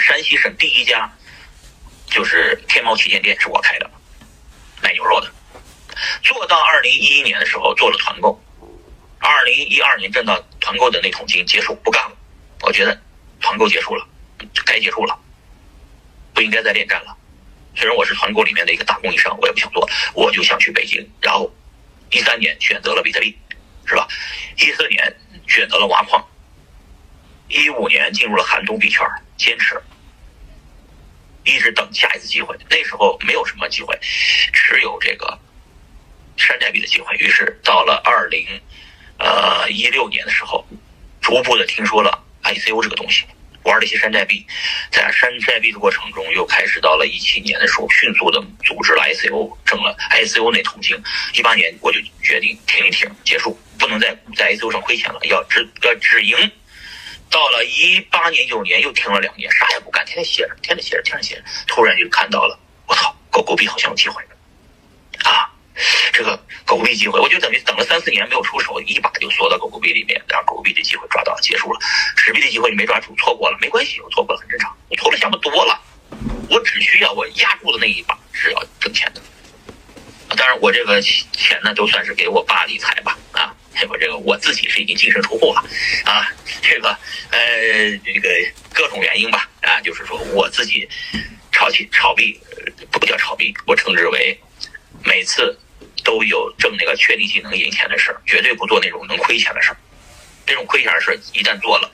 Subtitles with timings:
[0.00, 1.10] 山西省第一家
[2.06, 3.90] 就是天猫旗舰店是我开的，
[4.82, 5.30] 卖牛肉的。
[6.22, 8.42] 做到二零一一年的时候做了团购，
[9.18, 12.16] 二零一二年挣到团购的那桶金结束不干了，
[12.62, 13.00] 我觉得
[13.40, 14.06] 团购结束了，
[14.64, 15.18] 该结束了，
[16.32, 17.16] 不应该再恋战了。
[17.76, 21.06] 虽然我是团购里面的一个大供应商，我也不想做，我就想去北京。
[21.20, 21.52] 然后
[22.10, 23.36] 一三年选择了比特币，
[23.84, 24.08] 是吧？
[24.56, 26.26] 一四年选择了挖矿，
[27.48, 29.06] 一五年进入了寒冬币圈，
[29.36, 29.80] 坚持，
[31.50, 32.56] 一直等下一次机会。
[32.68, 33.98] 那时候没有什么机会，
[34.52, 35.38] 只有这个。
[36.36, 38.46] 山寨币的机会，于是到了二零，
[39.18, 40.66] 呃一六年的时候，
[41.20, 43.24] 逐步的听说了 ICO 这个东西，
[43.62, 44.46] 玩了一些山寨币，
[44.90, 50.96] 在山寨币的过程中，又开始到了一七年的时候，迅速的组织了 ICO，挣了 ICO 那桶金。
[51.34, 56.50] 一八年我就决定停一停，结束，不能再在 ICO 上亏钱了，要止要止盈。
[57.30, 61.44] 到了一八年、一九年又停了两年，啥也不干，天天写着，天天写着，天天写着。
[61.68, 64.20] 突然就看到了，我操，狗狗币好像有机会，
[65.24, 65.48] 啊！
[66.12, 71.78] 这个狗狗币机会，我就等于等了三四年没有出手，一把就缩到狗狗币里面，让狗狗币的机会抓到，结束了。
[72.16, 74.76] 纸币的机会你没抓住，错过了，没关系，我错过了很正常。
[74.88, 75.80] 我投的项目多了，
[76.50, 79.22] 我只需要我压住的那一把是要挣钱的。
[80.36, 83.16] 当然，我这个钱呢，都算是给我爸理财吧。
[83.74, 85.60] 啊， 我这个我自己是已经净身出户了。
[86.04, 86.26] 啊，
[86.62, 86.88] 这个
[87.30, 88.28] 呃，这个
[88.72, 89.48] 各种原因吧。
[89.62, 90.88] 啊，就是说我自己
[91.52, 92.38] 炒起炒币，
[92.90, 94.38] 不叫炒币，我称之为
[95.04, 95.58] 每次。
[96.02, 99.76] 都有挣那个确定性能赢钱的事儿，绝对不做那种能亏钱的事儿。
[100.46, 101.92] 这种亏钱的事儿一旦做了，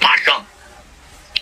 [0.00, 0.44] 马上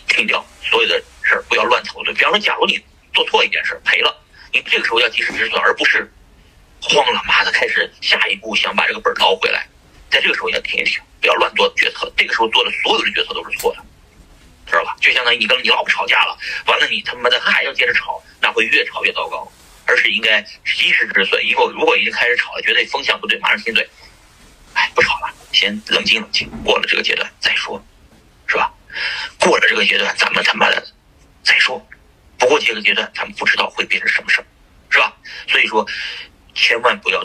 [0.07, 2.13] 停掉所有的事儿，不要乱投对。
[2.13, 2.79] 比方说，假如你
[3.11, 4.15] 做错一件事赔了，
[4.51, 6.09] 你这个时候要及时止损，而不是
[6.83, 9.65] 慌了妈的开始下一步想把这个本儿捞回来。
[10.11, 12.11] 在这个时候要停一停，不要乱做决策。
[12.17, 13.83] 这个时候做的所有的决策都是错的，
[14.67, 14.95] 知道吧？
[15.01, 19.51] 就相当于你跟你老婆吵架了，完了你他妈的还要接着吵，那会越吵越糟糕。
[19.85, 21.45] 而是应该及时止损。
[21.45, 23.85] 以后如果已经开始吵了，觉得风向不对，马上停嘴。
[24.73, 27.83] 哎，不吵了，先冷静冷静，过了这个阶段再说，
[28.47, 28.71] 是吧？
[29.39, 30.87] 过了这个阶段，咱们他妈的
[31.43, 31.85] 再说。
[32.37, 34.45] 不过这个阶段，咱们不知道会变成什么事儿，
[34.89, 35.13] 是吧？
[35.49, 35.85] 所以说，
[36.53, 37.23] 千万不要。